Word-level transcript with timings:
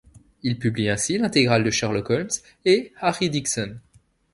Il 0.41 0.57
publie 0.57 0.89
ainsi 0.89 1.15
l'intégrale 1.19 1.63
de 1.63 1.69
Sherlock 1.69 2.09
Holmes 2.09 2.27
et 2.65 2.91
Harry 3.01 3.29
Dickson. 3.29 3.77